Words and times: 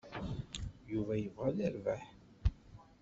Yuba 0.91 1.13
yebɣa 1.23 1.45
ad 1.49 1.57
yerbeḥ. 1.63 2.03